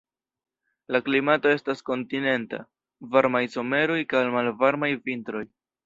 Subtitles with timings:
[0.95, 2.63] La klimato estas kontinenta:
[3.15, 5.49] varmaj someroj kaj malvarmaj vintroj.